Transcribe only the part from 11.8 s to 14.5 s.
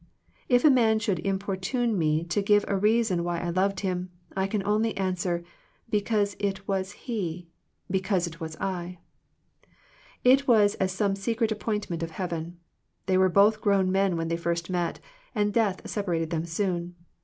of heaven. They were both grown men when they